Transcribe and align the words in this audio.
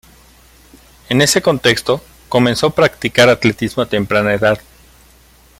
En 1.09 1.21
ese 1.21 1.43
contexto, 1.43 2.01
comenzó 2.27 2.71
practicar 2.71 3.29
atletismo 3.29 3.83
a 3.83 3.85
temprana 3.85 4.33
edad. 4.33 4.59